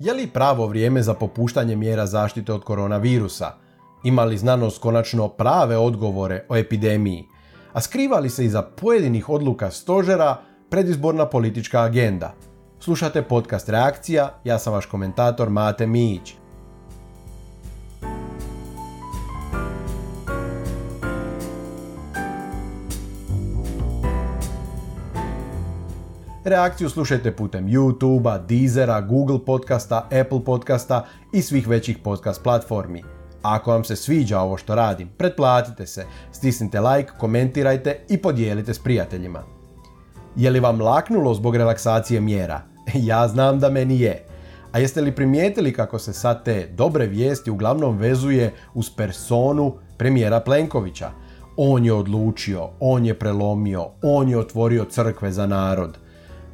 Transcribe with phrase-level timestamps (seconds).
[0.00, 3.52] Je li pravo vrijeme za popuštanje mjera zaštite od koronavirusa?
[4.04, 7.26] Ima li znanost konačno prave odgovore o epidemiji?
[7.72, 10.36] A skriva li se iza pojedinih odluka stožera
[10.70, 12.32] predizborna politička agenda?
[12.78, 16.39] Slušate podcast Reakcija, ja sam vaš komentator Mate Mijić.
[26.44, 33.02] Reakciju slušajte putem YouTube-a, Deezera, Google podcasta, Apple podcasta i svih većih podcast platformi.
[33.42, 38.78] Ako vam se sviđa ovo što radim, pretplatite se, stisnite like, komentirajte i podijelite s
[38.78, 39.42] prijateljima.
[40.36, 42.62] Je li vam laknulo zbog relaksacije mjera?
[42.94, 44.26] Ja znam da meni je.
[44.72, 50.40] A jeste li primijetili kako se sad te dobre vijesti uglavnom vezuje uz personu premijera
[50.40, 51.10] Plenkovića?
[51.56, 55.98] On je odlučio, on je prelomio, on je otvorio crkve za narod–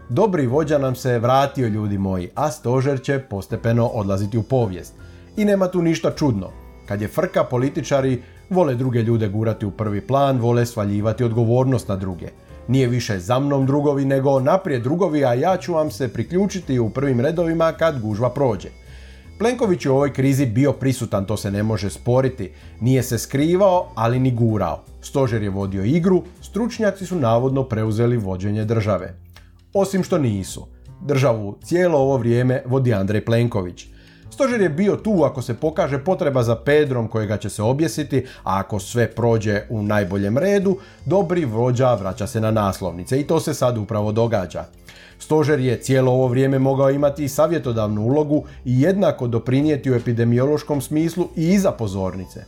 [0.09, 4.95] Dobri vođa nam se vratio ljudi moji, a stožer će postepeno odlaziti u povijest.
[5.37, 6.51] I nema tu ništa čudno.
[6.88, 11.96] Kad je frka, političari vole druge ljude gurati u prvi plan, vole svaljivati odgovornost na
[11.96, 12.29] druge.
[12.68, 16.91] Nije više za mnom drugovi, nego naprijed drugovi, a ja ću vam se priključiti u
[16.91, 18.68] prvim redovima kad gužva prođe.
[19.38, 22.51] Plenković je u ovoj krizi bio prisutan, to se ne može sporiti.
[22.80, 24.82] Nije se skrivao, ali ni gurao.
[25.02, 29.26] Stožer je vodio igru, stručnjaci su navodno preuzeli vođenje države
[29.80, 30.66] osim što nisu.
[31.01, 33.87] Državu cijelo ovo vrijeme vodi Andrej Plenković.
[34.30, 38.59] Stožer je bio tu ako se pokaže potreba za Pedrom kojega će se objesiti, a
[38.59, 43.54] ako sve prođe u najboljem redu, dobri vođa vraća se na naslovnice i to se
[43.54, 44.65] sad upravo događa.
[45.19, 50.80] Stožer je cijelo ovo vrijeme mogao imati i savjetodavnu ulogu i jednako doprinijeti u epidemiološkom
[50.80, 52.45] smislu i iza pozornice.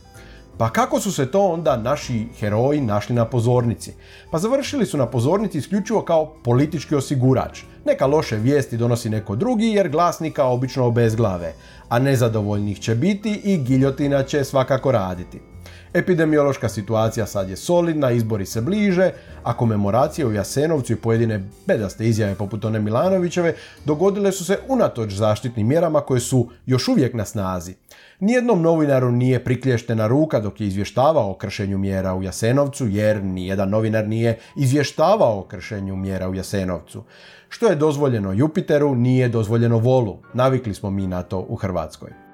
[0.59, 3.93] Pa kako su se to onda naši heroji našli na pozornici?
[4.31, 7.61] Pa završili su na pozornici isključivo kao politički osigurač.
[7.85, 11.53] Neka loše vijesti donosi neko drugi jer glasnika obično obezglave,
[11.89, 15.48] a nezadovoljnih će biti i giljotina će svakako raditi.
[15.93, 19.11] Epidemiološka situacija sad je solidna, izbori se bliže,
[19.43, 23.55] a komemoracije u Jasenovcu i pojedine bedaste izjave poput one Milanovićeve
[23.85, 27.75] dogodile su se unatoč zaštitnim mjerama koje su još uvijek na snazi.
[28.19, 33.69] Nijednom novinaru nije priklješten ruka dok je izvještavao o kršenju mjera u Jasenovcu, jer nijedan
[33.69, 37.03] novinar nije izvještavao o kršenju mjera u Jasenovcu.
[37.49, 40.17] Što je dozvoljeno Jupiteru, nije dozvoljeno Volu.
[40.33, 42.28] Navikli smo mi na to u Hrvatskoj.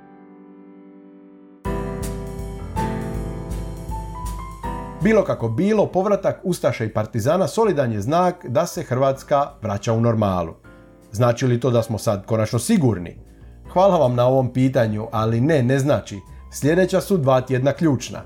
[5.05, 10.01] Bilo kako bilo, povratak Ustaša i Partizana solidan je znak da se Hrvatska vraća u
[10.01, 10.53] normalu.
[11.11, 13.17] Znači li to da smo sad konačno sigurni?
[13.73, 16.19] Hvala vam na ovom pitanju, ali ne, ne znači.
[16.51, 18.21] Sljedeća su dva tjedna ključna.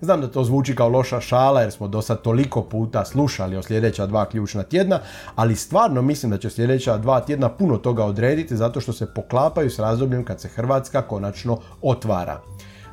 [0.00, 3.62] Znam da to zvuči kao loša šala jer smo do sad toliko puta slušali o
[3.62, 5.00] sljedeća dva ključna tjedna,
[5.34, 9.70] ali stvarno mislim da će sljedeća dva tjedna puno toga odrediti zato što se poklapaju
[9.70, 12.40] s razdobljem kad se Hrvatska konačno otvara.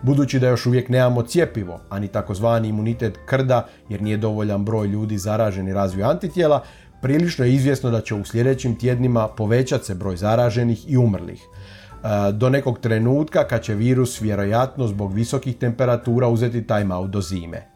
[0.03, 5.17] Budući da još uvijek nemamo cjepivo, ani takozvani imunitet krda jer nije dovoljan broj ljudi
[5.17, 6.63] zaraženi i razviju antitijela,
[7.01, 11.41] prilično je izvjesno da će u sljedećim tjednima povećati se broj zaraženih i umrlih.
[11.41, 17.21] E, do nekog trenutka kad će virus vjerojatno zbog visokih temperatura uzeti time out do
[17.21, 17.70] zime.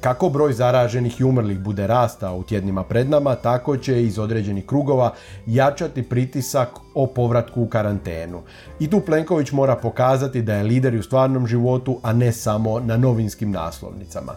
[0.00, 4.66] Kako broj zaraženih i umrlih bude rastao u tjednima pred nama, tako će iz određenih
[4.66, 5.12] krugova
[5.46, 8.42] jačati pritisak o povratku u karantenu.
[8.80, 12.96] I tu Plenković mora pokazati da je lider u stvarnom životu, a ne samo na
[12.96, 14.32] novinskim naslovnicama.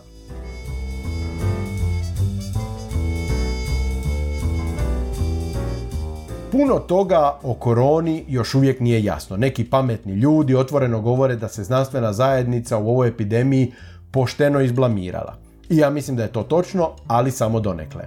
[6.52, 9.38] Puno toga o koroni još uvijek nije jasno.
[9.38, 13.74] Neki pametni ljudi otvoreno govore da se znanstvena zajednica u ovoj epidemiji
[14.12, 15.49] pošteno izblamirala.
[15.70, 18.06] I ja mislim da je to točno, ali samo donekle.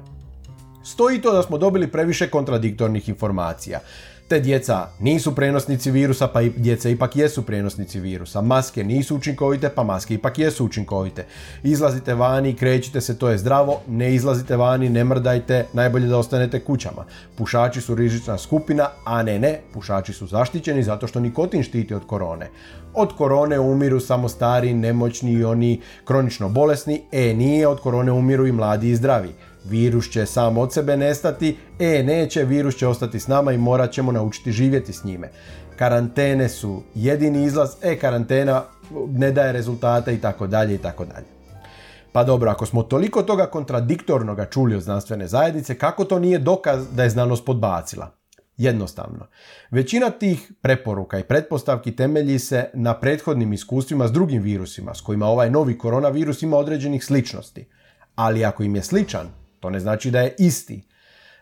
[0.84, 3.80] Stoji to da smo dobili previše kontradiktornih informacija.
[4.28, 8.40] Te djeca nisu prenosnici virusa, pa djeca ipak jesu prenosnici virusa.
[8.40, 11.26] Maske nisu učinkovite, pa maske ipak jesu učinkovite.
[11.62, 13.80] Izlazite vani, krećite se, to je zdravo.
[13.88, 17.04] Ne izlazite vani, ne mrdajte, najbolje da ostanete kućama.
[17.36, 22.06] Pušači su rizična skupina, a ne ne, pušači su zaštićeni zato što nikotin štiti od
[22.06, 22.48] korone.
[22.94, 28.46] Od korone umiru samo stari, nemoćni i oni kronično bolesni, e nije, od korone umiru
[28.46, 33.20] i mladi i zdravi virus će sam od sebe nestati, e neće, virus će ostati
[33.20, 35.30] s nama i morat ćemo naučiti živjeti s njime.
[35.76, 38.64] Karantene su jedini izlaz, e karantena
[39.08, 41.26] ne daje rezultata i tako dalje i tako dalje.
[42.12, 46.86] Pa dobro, ako smo toliko toga kontradiktornoga čuli od znanstvene zajednice, kako to nije dokaz
[46.92, 48.10] da je znanost podbacila?
[48.56, 49.26] Jednostavno.
[49.70, 55.26] Većina tih preporuka i pretpostavki temelji se na prethodnim iskustvima s drugim virusima s kojima
[55.26, 57.68] ovaj novi koronavirus ima određenih sličnosti.
[58.14, 59.28] Ali ako im je sličan,
[59.62, 60.82] to ne znači da je isti.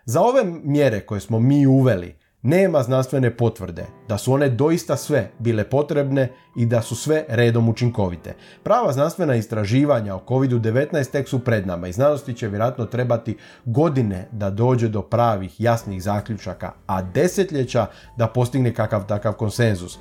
[0.04, 5.30] Za ove mjere koje smo mi uveli Nema znanstvene potvrde da su one doista sve
[5.38, 8.34] bile potrebne i da su sve redom učinkovite.
[8.62, 14.28] Prava znanstvena istraživanja o COVID-19 tek su pred nama i znanosti će vjerojatno trebati godine
[14.32, 17.86] da dođe do pravih, jasnih zaključaka, a desetljeća
[18.16, 19.98] da postigne kakav takav konsenzus.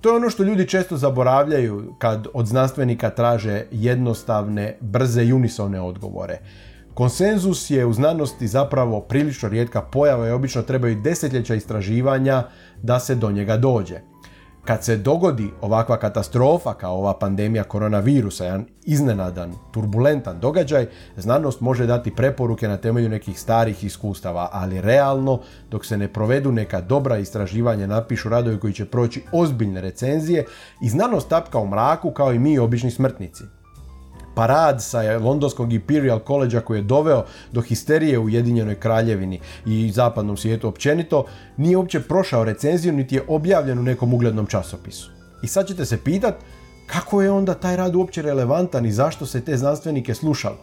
[0.00, 5.80] To je ono što ljudi često zaboravljaju kad od znanstvenika traže jednostavne, brze i unisone
[5.80, 6.38] odgovore.
[6.94, 12.42] Konsenzus je u znanosti zapravo prilično rijetka pojava i obično trebaju desetljeća istraživanja
[12.82, 14.00] da se do njega dođe.
[14.64, 20.86] Kad se dogodi ovakva katastrofa kao ova pandemija koronavirusa, jedan iznenadan, turbulentan događaj,
[21.16, 26.52] znanost može dati preporuke na temelju nekih starih iskustava, ali realno, dok se ne provedu
[26.52, 30.46] neka dobra istraživanja, napišu radovi koji će proći ozbiljne recenzije
[30.82, 33.44] i znanost tapka u mraku kao i mi obični smrtnici
[34.34, 40.36] parad sa londonskog Imperial College koji je doveo do histerije u Ujedinjenoj kraljevini i zapadnom
[40.36, 41.24] svijetu općenito,
[41.56, 45.10] nije uopće prošao recenziju niti je objavljen u nekom uglednom časopisu.
[45.42, 46.34] I sad ćete se pitat
[46.86, 50.56] kako je onda taj rad uopće relevantan i zašto se te znanstvenike slušalo.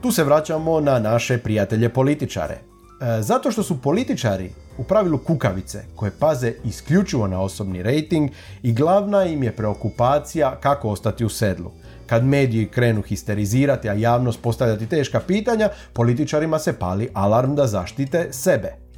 [0.00, 2.54] Tu se vraćamo na naše prijatelje političare.
[2.54, 8.30] E, zato što su političari u pravilu kukavice koje paze isključivo na osobni rating
[8.62, 11.70] i glavna im je preokupacija kako ostati u sedlu.
[12.08, 18.28] Kad mediji krenu histerizirati, a javnost postavljati teška pitanja, političarima se pali alarm da zaštite
[18.30, 18.88] sebe.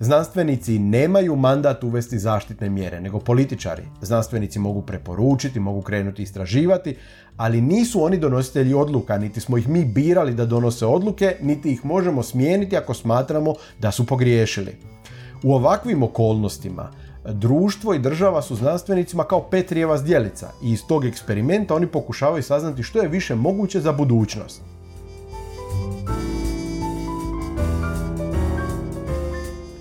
[0.00, 3.82] Znanstvenici nemaju mandat uvesti zaštitne mjere, nego političari.
[4.02, 6.96] Znanstvenici mogu preporučiti, mogu krenuti istraživati,
[7.36, 11.84] ali nisu oni donositelji odluka, niti smo ih mi birali da donose odluke, niti ih
[11.84, 14.76] možemo smijeniti ako smatramo da su pogriješili.
[15.42, 16.90] U ovakvim okolnostima
[17.32, 22.82] društvo i država su znanstvenicima kao Petrijeva zdjelica i iz tog eksperimenta oni pokušavaju saznati
[22.82, 24.62] što je više moguće za budućnost.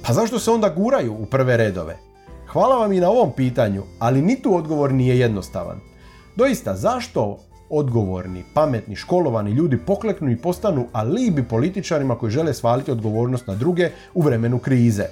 [0.08, 1.98] Pa zašto se onda guraju u prve redove?
[2.48, 5.80] Hvala vam i na ovom pitanju, ali ni tu odgovor nije jednostavan.
[6.36, 7.38] Doista, zašto
[7.70, 13.90] odgovorni, pametni, školovani ljudi pokleknu i postanu alibi političarima koji žele svaliti odgovornost na druge
[14.14, 15.06] u vremenu krize?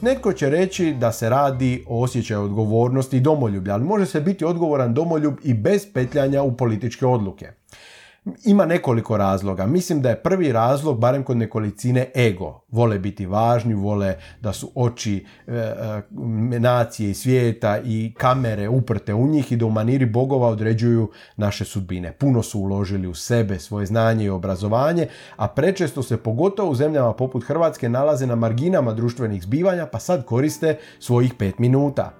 [0.00, 4.44] Netko će reći da se radi o osjećaju odgovornosti i domoljublja, ali može se biti
[4.44, 7.52] odgovoran domoljub i bez petljanja u političke odluke.
[8.44, 9.66] Ima nekoliko razloga.
[9.66, 12.60] Mislim da je prvi razlog, barem kod nekolicine, ego.
[12.68, 19.14] Vole biti važni, vole da su oči e, e, nacije i svijeta i kamere uprte
[19.14, 22.12] u njih i da u maniri bogova određuju naše sudbine.
[22.12, 27.12] Puno su uložili u sebe, svoje znanje i obrazovanje, a prečesto se pogotovo u zemljama
[27.12, 32.12] poput Hrvatske nalaze na marginama društvenih zbivanja, pa sad koriste svojih pet minuta.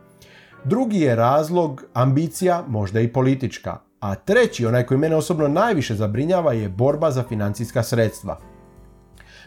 [0.65, 3.88] Drugi je razlog ambicija, možda i politička.
[4.01, 8.39] A treći, onaj koji mene osobno najviše zabrinjava, je borba za financijska sredstva.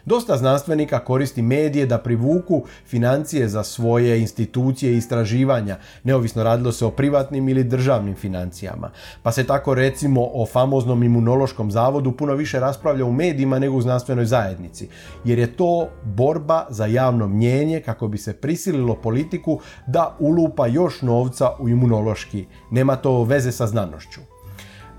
[0.06, 6.86] Dosta znanstvenika koristi medije da privuku financije za svoje institucije i istraživanja, neovisno radilo se
[6.86, 8.92] o privatnim ili državnim financijama.
[9.24, 13.82] Pa se tako recimo o famoznom imunološkom zavodu puno više raspravlja u medijima nego u
[13.82, 14.90] znanstvenoj zajednici,
[15.26, 21.02] jer je to borba za javno mnjenje kako bi se prisililo politiku da ulupa još
[21.02, 22.46] novca u imunološki.
[22.72, 24.41] Nema to veze sa znanošću.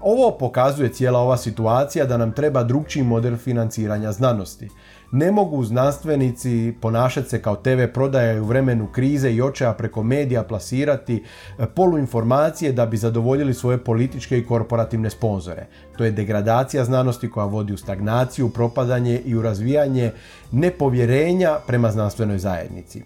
[0.03, 4.69] Ovo pokazuje cijela ova situacija da nam treba drugčiji model financiranja znanosti.
[5.13, 10.43] Ne mogu znanstvenici ponašati se kao TV prodaje u vremenu krize i očaja preko medija
[10.43, 11.25] plasirati
[11.59, 15.67] e, poluinformacije da bi zadovoljili svoje političke i korporativne sponzore.
[15.97, 20.11] To je degradacija znanosti koja vodi u stagnaciju, propadanje i u razvijanje
[20.53, 23.03] nepovjerenja prema znanstvenoj zajednici.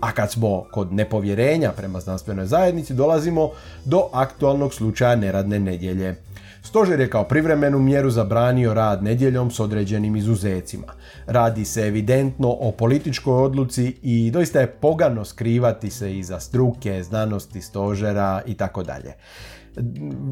[0.00, 3.50] A kad smo kod nepovjerenja prema znanstvenoj zajednici dolazimo
[3.84, 6.14] do aktualnog slučaja neradne nedjelje.
[6.62, 10.86] Stožer je kao privremenu mjeru zabranio rad nedjeljom s određenim izuzecima.
[11.26, 17.62] Radi se evidentno o političkoj odluci i doista je pogano skrivati se iza struke, znanosti,
[17.62, 19.14] stožera i tako dalje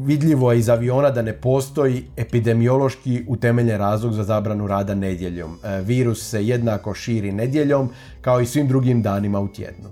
[0.05, 5.59] vidljivo je iz aviona da ne postoji epidemiološki utemeljen razlog za zabranu rada nedjeljom.
[5.63, 7.89] E, virus se jednako širi nedjeljom
[8.21, 9.89] kao i svim drugim danima u tjednu.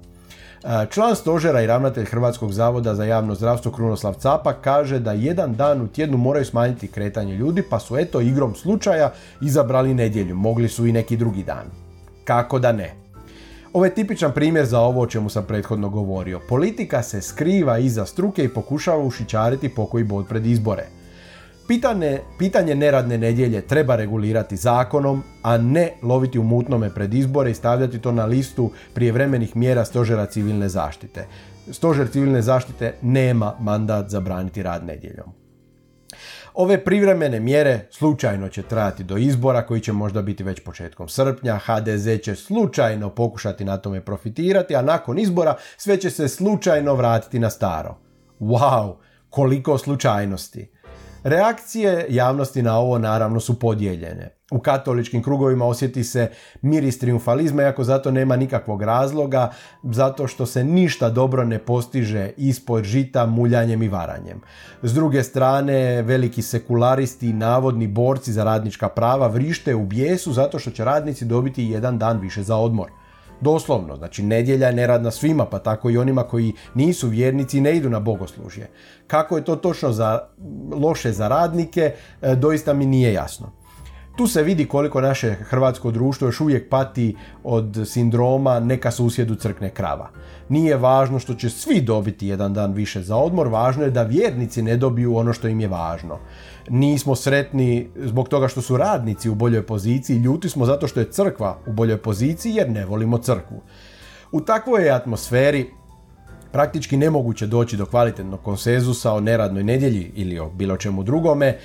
[0.63, 5.55] E, član stožera i ravnatelj Hrvatskog zavoda za javno zdravstvo Krunoslav Capak kaže da jedan
[5.55, 10.35] dan u tjednu moraju smanjiti kretanje ljudi pa su eto igrom slučaja izabrali nedjelju.
[10.35, 11.65] Mogli su i neki drugi dan.
[12.23, 13.04] Kako da ne?
[13.75, 16.39] Ovo je tipičan primjer za ovo o čemu sam prethodno govorio.
[16.49, 20.85] Politika se skriva iza struke i pokušava ušičariti pokoji bod pred izbore.
[21.67, 27.53] Pitanje, pitanje neradne nedjelje treba regulirati zakonom, a ne loviti u mutnome pred izbore i
[27.53, 31.27] stavljati to na listu prijevremenih mjera Stožera civilne zaštite.
[31.71, 35.33] Stožer civilne zaštite nema mandat zabraniti rad nedjeljom.
[36.57, 41.59] Ove privremene mjere slučajno će trajati do izbora koji će možda biti već početkom srpnja.
[41.65, 47.39] HDZ će slučajno pokušati na tome profitirati, a nakon izbora sve će se slučajno vratiti
[47.39, 47.97] na staro.
[48.39, 48.95] Wow,
[49.29, 50.71] koliko slučajnosti.
[51.25, 54.29] Reakcije javnosti na ovo naravno su podijeljene.
[54.51, 56.29] U katoličkim krugovima osjeti se
[56.61, 59.51] miris triumfalizma, iako zato nema nikakvog razloga,
[59.83, 64.41] zato što se ništa dobro ne postiže ispod žita muljanjem i varanjem.
[64.83, 70.59] S druge strane, veliki sekularisti i navodni borci za radnička prava vrište u bijesu zato
[70.59, 72.89] što će radnici dobiti jedan dan više za odmor.
[73.41, 77.75] Doslovno, znači nedjelja je neradna svima, pa tako i onima koji nisu vjernici i ne
[77.77, 78.69] idu na bogoslužje.
[79.07, 80.19] Kako je to točno za,
[80.71, 83.51] loše za radnike, e, doista mi nije jasno.
[84.15, 89.69] Tu se vidi koliko naše hrvatsko društvo još uvijek pati od sindroma neka susjedu crkne
[89.69, 90.09] krava.
[90.49, 94.61] Nije važno što će svi dobiti jedan dan više za odmor, važno je da vjernici
[94.61, 96.19] ne dobiju ono što im je važno.
[96.69, 101.11] Nismo sretni zbog toga što su radnici u boljoj poziciji, ljuti smo zato što je
[101.11, 103.61] crkva u boljoj poziciji jer ne volimo crkvu.
[104.31, 105.69] U takvoj je atmosferi
[106.51, 111.57] praktički nemoguće doći do kvalitetnog konsenzusa o neradnoj nedjelji ili o bilo čemu drugome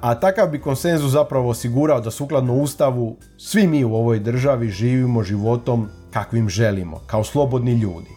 [0.00, 5.22] a takav bi konsenzus zapravo osigurao da sukladno Ustavu svi mi u ovoj državi živimo
[5.22, 8.10] životom kakvim želimo, kao slobodni ljudi.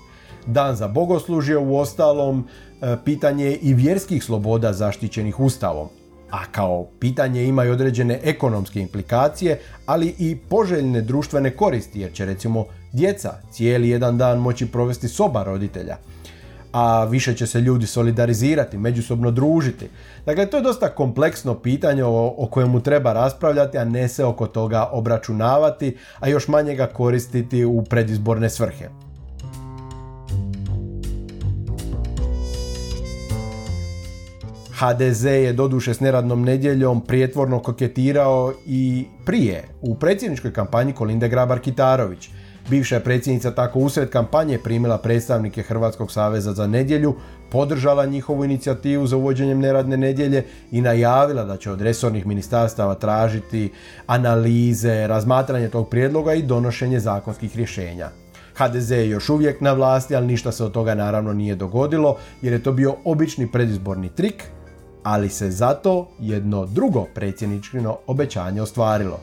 [0.46, 2.48] Dan za bogoslužje u ostalom
[2.82, 5.88] e, pitanje i vjerskih sloboda zaštićenih Ustavom,
[6.32, 12.26] a kao pitanje ima i određene ekonomske implikacije, ali i poželjne društvene koristi, jer će
[12.26, 15.98] recimo djeca cijeli jedan dan moći provesti soba roditelja
[16.72, 19.90] a više će se ljudi solidarizirati, međusobno družiti.
[20.26, 24.48] Dakle, to je dosta kompleksno pitanje o, o kojemu treba raspravljati, a ne se oko
[24.48, 28.90] toga obračunavati, a još manje ga koristiti u predizborne svrhe.
[34.80, 42.30] HDZ je doduše s neradnom nedjeljom prijetvorno koketirao i prije u predsjedničkoj kampanji Kolinde Grabar-Kitarović.
[42.70, 47.16] Bivša je predsjednica tako usred kampanje primila predstavnike Hrvatskog saveza za nedjelju,
[47.52, 53.72] podržala njihovu inicijativu za uvođenjem neradne nedjelje i najavila da će od resornih ministarstava tražiti
[54.08, 58.10] analize, razmatranje tog prijedloga i donošenje zakonskih rješenja.
[58.56, 62.54] HDZ je još uvijek na vlasti, ali ništa se od toga naravno nije dogodilo jer
[62.54, 64.44] je to bio obični predizborni trik,
[65.04, 69.20] ali se zato jedno drugo predsjedničkino obećanje ostvarilo.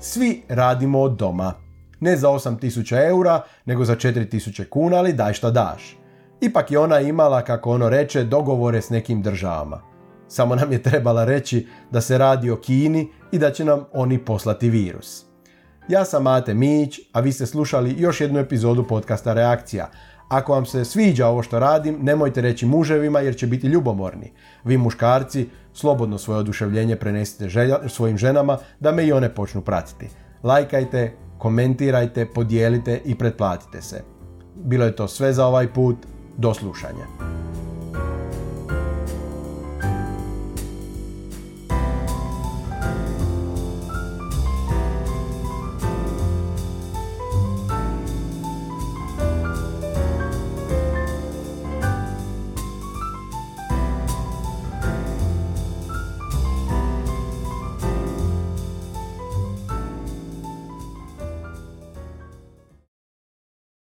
[0.00, 1.69] Svi radimo od doma
[2.00, 5.96] ne za 8000 eura, nego za 4000 kuna, ali daj šta daš.
[6.40, 9.82] Ipak je ona imala, kako ono reče, dogovore s nekim državama.
[10.28, 14.24] Samo nam je trebala reći da se radi o Kini i da će nam oni
[14.24, 15.24] poslati virus.
[15.88, 19.90] Ja sam Mate Mić, a vi ste slušali još jednu epizodu podcasta Reakcija.
[20.28, 24.32] Ako vam se sviđa ovo što radim, nemojte reći muževima jer će biti ljubomorni.
[24.64, 27.48] Vi muškarci, slobodno svoje oduševljenje prenesite
[27.88, 30.08] svojim ženama da me i one počnu pratiti.
[30.42, 34.02] Lajkajte, komentirajte, podijelite i pretplatite se.
[34.54, 35.96] Bilo je to sve za ovaj put,
[36.36, 37.06] do slušanja.